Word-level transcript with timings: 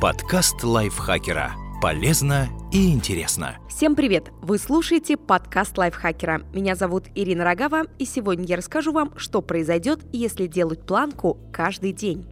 Подкаст 0.00 0.64
лайфхакера. 0.64 1.52
Полезно 1.82 2.48
и 2.72 2.90
интересно. 2.90 3.58
Всем 3.68 3.94
привет! 3.94 4.32
Вы 4.40 4.56
слушаете 4.56 5.18
подкаст 5.18 5.76
лайфхакера. 5.76 6.40
Меня 6.54 6.74
зовут 6.74 7.08
Ирина 7.14 7.44
Рогава, 7.44 7.82
и 7.98 8.06
сегодня 8.06 8.46
я 8.46 8.56
расскажу 8.56 8.92
вам, 8.92 9.12
что 9.18 9.42
произойдет, 9.42 10.00
если 10.10 10.46
делать 10.46 10.86
планку 10.86 11.36
каждый 11.52 11.92
день. 11.92 12.26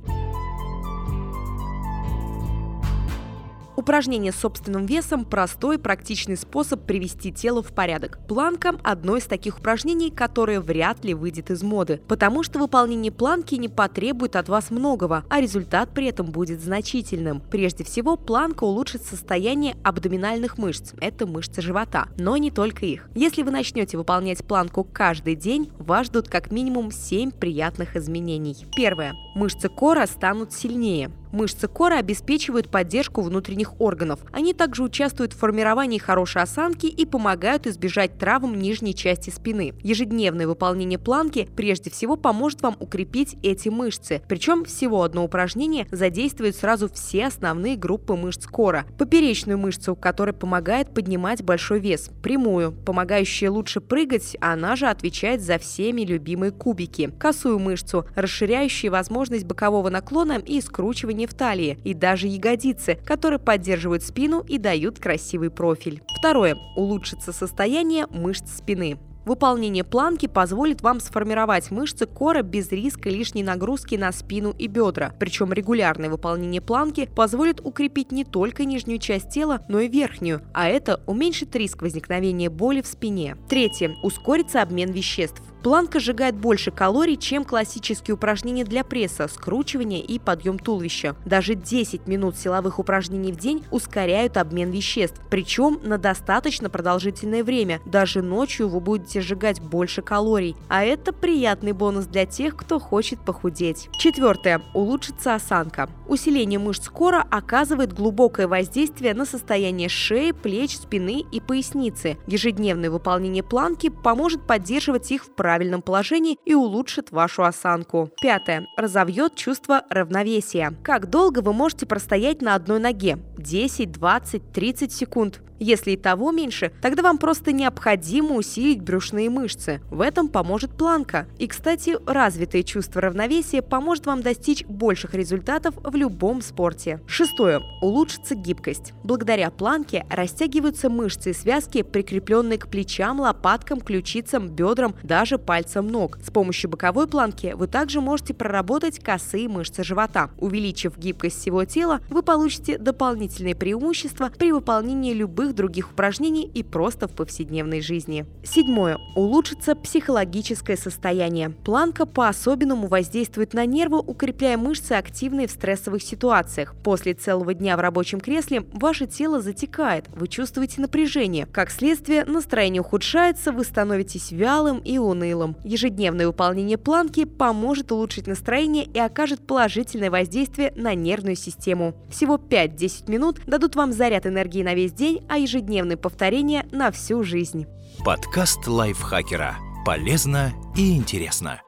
Упражнение 3.88 4.32
с 4.32 4.36
собственным 4.36 4.84
весом– 4.84 5.24
простой, 5.24 5.78
практичный 5.78 6.36
способ 6.36 6.82
привести 6.82 7.32
тело 7.32 7.62
в 7.62 7.72
порядок. 7.72 8.18
Планка– 8.28 8.74
одно 8.84 9.16
из 9.16 9.24
таких 9.24 9.60
упражнений, 9.60 10.10
которое 10.10 10.60
вряд 10.60 11.06
ли 11.06 11.14
выйдет 11.14 11.50
из 11.50 11.62
моды, 11.62 11.98
потому 12.06 12.42
что 12.42 12.58
выполнение 12.58 13.10
планки 13.10 13.54
не 13.54 13.70
потребует 13.70 14.36
от 14.36 14.50
вас 14.50 14.70
многого, 14.70 15.24
а 15.30 15.40
результат 15.40 15.88
при 15.94 16.08
этом 16.08 16.26
будет 16.26 16.60
значительным. 16.60 17.40
Прежде 17.50 17.82
всего, 17.82 18.18
планка 18.18 18.64
улучшит 18.64 19.04
состояние 19.04 19.74
абдоминальных 19.82 20.58
мышц– 20.58 20.92
это 21.00 21.26
мышцы 21.26 21.62
живота, 21.62 22.08
но 22.18 22.36
не 22.36 22.50
только 22.50 22.84
их. 22.84 23.08
Если 23.14 23.42
вы 23.42 23.50
начнете 23.52 23.96
выполнять 23.96 24.44
планку 24.44 24.84
каждый 24.84 25.34
день, 25.34 25.72
вас 25.78 26.08
ждут 26.08 26.28
как 26.28 26.50
минимум 26.50 26.90
7 26.92 27.30
приятных 27.30 27.96
изменений. 27.96 28.66
Первое. 28.76 29.14
Мышцы 29.34 29.70
кора 29.70 30.06
станут 30.06 30.52
сильнее. 30.52 31.10
Мышцы 31.32 31.68
кора 31.68 31.98
обеспечивают 31.98 32.70
поддержку 32.70 33.20
внутренних 33.22 33.80
органов. 33.80 34.20
Они 34.32 34.54
также 34.54 34.82
участвуют 34.82 35.32
в 35.32 35.38
формировании 35.38 35.98
хорошей 35.98 36.42
осанки 36.42 36.86
и 36.86 37.04
помогают 37.04 37.66
избежать 37.66 38.18
травм 38.18 38.58
нижней 38.58 38.94
части 38.94 39.30
спины. 39.30 39.74
Ежедневное 39.82 40.46
выполнение 40.46 40.98
планки 40.98 41.48
прежде 41.56 41.90
всего 41.90 42.16
поможет 42.16 42.62
вам 42.62 42.76
укрепить 42.80 43.36
эти 43.42 43.68
мышцы. 43.68 44.22
Причем 44.28 44.64
всего 44.64 45.02
одно 45.02 45.24
упражнение 45.24 45.86
задействует 45.90 46.56
сразу 46.56 46.88
все 46.88 47.26
основные 47.26 47.76
группы 47.76 48.14
мышц 48.14 48.46
кора. 48.46 48.86
Поперечную 48.98 49.58
мышцу, 49.58 49.94
которая 49.96 50.34
помогает 50.34 50.94
поднимать 50.94 51.42
большой 51.42 51.80
вес. 51.80 52.10
Прямую, 52.22 52.72
помогающая 52.72 53.50
лучше 53.50 53.80
прыгать, 53.80 54.36
она 54.40 54.76
же 54.76 54.86
отвечает 54.86 55.42
за 55.42 55.58
всеми 55.58 56.02
любимые 56.02 56.52
кубики. 56.52 57.12
Косую 57.18 57.58
мышцу, 57.58 58.06
расширяющую 58.14 58.90
возможность 58.90 59.44
бокового 59.44 59.90
наклона 59.90 60.38
и 60.38 60.60
скручивания 60.60 61.17
в 61.26 61.34
талии 61.34 61.78
и 61.84 61.94
даже 61.94 62.26
ягодицы, 62.26 62.98
которые 63.04 63.38
поддерживают 63.38 64.02
спину 64.02 64.44
и 64.46 64.58
дают 64.58 64.98
красивый 64.98 65.50
профиль. 65.50 66.02
Второе. 66.18 66.56
Улучшится 66.76 67.32
состояние 67.32 68.06
мышц 68.10 68.58
спины. 68.58 68.98
Выполнение 69.28 69.84
планки 69.84 70.24
позволит 70.26 70.80
вам 70.80 71.00
сформировать 71.00 71.70
мышцы 71.70 72.06
кора 72.06 72.40
без 72.40 72.72
риска 72.72 73.10
лишней 73.10 73.42
нагрузки 73.42 73.94
на 73.94 74.10
спину 74.10 74.54
и 74.58 74.68
бедра. 74.68 75.12
Причем 75.18 75.52
регулярное 75.52 76.08
выполнение 76.08 76.62
планки 76.62 77.10
позволит 77.14 77.60
укрепить 77.60 78.10
не 78.10 78.24
только 78.24 78.64
нижнюю 78.64 78.98
часть 78.98 79.28
тела, 79.28 79.60
но 79.68 79.80
и 79.80 79.88
верхнюю, 79.88 80.40
а 80.54 80.68
это 80.68 81.02
уменьшит 81.04 81.54
риск 81.56 81.82
возникновения 81.82 82.48
боли 82.48 82.80
в 82.80 82.86
спине. 82.86 83.36
Третье. 83.50 83.96
Ускорится 84.02 84.62
обмен 84.62 84.92
веществ. 84.92 85.42
Планка 85.62 85.98
сжигает 85.98 86.36
больше 86.36 86.70
калорий, 86.70 87.16
чем 87.16 87.44
классические 87.44 88.14
упражнения 88.14 88.64
для 88.64 88.84
пресса, 88.84 89.26
скручивания 89.28 90.00
и 90.00 90.18
подъем 90.18 90.58
туловища. 90.58 91.16
Даже 91.24 91.54
10 91.54 92.06
минут 92.06 92.36
силовых 92.36 92.78
упражнений 92.78 93.32
в 93.32 93.36
день 93.36 93.64
ускоряют 93.70 94.36
обмен 94.36 94.70
веществ, 94.70 95.20
причем 95.30 95.80
на 95.82 95.98
достаточно 95.98 96.70
продолжительное 96.70 97.42
время. 97.42 97.80
Даже 97.84 98.22
ночью 98.22 98.68
вы 98.68 98.80
будете 98.80 99.20
сжигать 99.20 99.60
больше 99.60 100.00
калорий. 100.00 100.56
А 100.68 100.84
это 100.84 101.12
приятный 101.12 101.72
бонус 101.72 102.06
для 102.06 102.24
тех, 102.24 102.56
кто 102.56 102.78
хочет 102.78 103.20
похудеть. 103.20 103.88
Четвертое. 103.98 104.62
Улучшится 104.74 105.34
осанка. 105.34 105.90
Усиление 106.06 106.58
мышц 106.58 106.88
кора 106.88 107.26
оказывает 107.30 107.92
глубокое 107.92 108.46
воздействие 108.46 109.12
на 109.12 109.26
состояние 109.26 109.88
шеи, 109.88 110.30
плеч, 110.30 110.76
спины 110.76 111.24
и 111.32 111.40
поясницы. 111.40 112.16
Ежедневное 112.26 112.90
выполнение 112.90 113.42
планки 113.42 113.88
поможет 113.88 114.46
поддерживать 114.46 115.10
их 115.10 115.24
в 115.24 115.30
правильном 115.30 115.47
правильном 115.48 115.80
положении 115.80 116.36
и 116.44 116.52
улучшит 116.52 117.10
вашу 117.10 117.42
осанку. 117.42 118.10
Пятое. 118.20 118.66
Разовьет 118.76 119.34
чувство 119.34 119.82
равновесия. 119.88 120.74
Как 120.84 121.08
долго 121.08 121.38
вы 121.38 121.54
можете 121.54 121.86
простоять 121.86 122.42
на 122.42 122.54
одной 122.54 122.80
ноге? 122.80 123.18
10, 123.38 123.90
20, 123.90 124.52
30 124.52 124.92
секунд. 124.92 125.40
Если 125.58 125.92
и 125.92 125.96
того 125.96 126.30
меньше, 126.30 126.72
тогда 126.80 127.02
вам 127.02 127.18
просто 127.18 127.52
необходимо 127.52 128.34
усилить 128.36 128.80
брюшные 128.80 129.28
мышцы. 129.30 129.80
В 129.90 130.00
этом 130.00 130.28
поможет 130.28 130.76
планка. 130.76 131.26
И, 131.38 131.46
кстати, 131.46 131.96
развитое 132.06 132.62
чувство 132.62 133.00
равновесия 133.00 133.62
поможет 133.62 134.06
вам 134.06 134.22
достичь 134.22 134.64
больших 134.64 135.14
результатов 135.14 135.74
в 135.82 135.94
любом 135.96 136.42
спорте. 136.42 137.00
Шестое. 137.06 137.60
Улучшится 137.82 138.34
гибкость. 138.34 138.92
Благодаря 139.02 139.50
планке 139.50 140.06
растягиваются 140.10 140.88
мышцы 140.88 141.30
и 141.30 141.34
связки, 141.34 141.82
прикрепленные 141.82 142.58
к 142.58 142.68
плечам, 142.68 143.20
лопаткам, 143.20 143.80
ключицам, 143.80 144.48
бедрам, 144.48 144.94
даже 145.02 145.38
пальцам 145.38 145.88
ног. 145.88 146.18
С 146.22 146.30
помощью 146.30 146.70
боковой 146.70 147.08
планки 147.08 147.54
вы 147.56 147.66
также 147.66 148.00
можете 148.00 148.34
проработать 148.34 149.00
косые 149.00 149.48
мышцы 149.48 149.82
живота. 149.82 150.30
Увеличив 150.38 150.96
гибкость 150.96 151.40
всего 151.40 151.64
тела, 151.64 152.00
вы 152.08 152.22
получите 152.22 152.78
дополнительные 152.78 153.54
преимущества 153.54 154.30
при 154.36 154.52
выполнении 154.52 155.12
любых 155.12 155.47
любых 155.48 155.54
других 155.54 155.90
упражнений 155.90 156.50
и 156.54 156.62
просто 156.62 157.08
в 157.08 157.12
повседневной 157.12 157.80
жизни. 157.80 158.26
Седьмое. 158.44 158.98
Улучшится 159.16 159.74
психологическое 159.74 160.76
состояние. 160.76 161.50
Планка 161.50 162.06
по-особенному 162.06 162.86
воздействует 162.86 163.54
на 163.54 163.66
нервы, 163.66 163.98
укрепляя 163.98 164.56
мышцы, 164.56 164.92
активные 164.92 165.46
в 165.46 165.50
стрессовых 165.50 166.02
ситуациях. 166.02 166.74
После 166.82 167.14
целого 167.14 167.54
дня 167.54 167.76
в 167.76 167.80
рабочем 167.80 168.20
кресле 168.20 168.62
ваше 168.72 169.06
тело 169.06 169.40
затекает, 169.40 170.06
вы 170.14 170.28
чувствуете 170.28 170.80
напряжение. 170.80 171.46
Как 171.46 171.70
следствие, 171.70 172.24
настроение 172.24 172.82
ухудшается, 172.82 173.52
вы 173.52 173.64
становитесь 173.64 174.32
вялым 174.32 174.78
и 174.78 174.98
унылым. 174.98 175.56
Ежедневное 175.64 176.26
выполнение 176.26 176.78
планки 176.78 177.24
поможет 177.24 177.92
улучшить 177.92 178.26
настроение 178.26 178.84
и 178.84 178.98
окажет 178.98 179.46
положительное 179.46 180.10
воздействие 180.10 180.72
на 180.76 180.94
нервную 180.94 181.36
систему. 181.36 181.94
Всего 182.10 182.36
5-10 182.36 183.10
минут 183.10 183.40
дадут 183.46 183.76
вам 183.76 183.92
заряд 183.92 184.26
энергии 184.26 184.62
на 184.62 184.74
весь 184.74 184.92
день, 184.92 185.24
ежедневные 185.38 185.96
повторения 185.96 186.66
на 186.70 186.90
всю 186.90 187.22
жизнь. 187.22 187.66
Подкаст 188.04 188.66
лайфхакера. 188.66 189.56
Полезно 189.84 190.52
и 190.76 190.96
интересно. 190.96 191.62